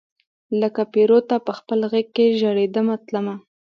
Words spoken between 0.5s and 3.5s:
لکه پیروته پخپل غیږ کې ژریدمه تلمه